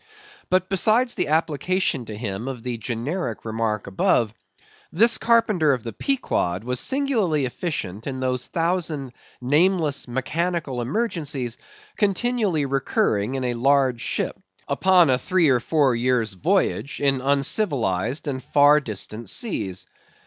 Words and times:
But, 0.49 0.67
besides 0.67 1.13
the 1.13 1.27
application 1.27 2.05
to 2.05 2.17
him 2.17 2.47
of 2.47 2.63
the 2.63 2.79
generic 2.79 3.45
remark 3.45 3.85
above, 3.85 4.33
this 4.91 5.19
carpenter 5.19 5.73
of 5.73 5.83
the 5.83 5.93
Pequod 5.93 6.63
was 6.63 6.79
singularly 6.79 7.45
efficient 7.45 8.07
in 8.07 8.19
those 8.19 8.47
thousand 8.47 9.13
nameless 9.41 10.07
mechanical 10.07 10.81
emergencies 10.81 11.59
continually 11.97 12.65
recurring 12.65 13.35
in 13.35 13.43
a 13.43 13.53
large 13.53 14.01
ship, 14.01 14.35
upon 14.67 15.11
a 15.11 15.19
three 15.19 15.49
or 15.49 15.59
four 15.59 15.95
years' 15.95 16.33
voyage, 16.33 16.99
in 16.99 17.21
uncivilized 17.21 18.27
and 18.27 18.43
far 18.43 18.79
distant 18.79 19.29
seas. 19.29 19.85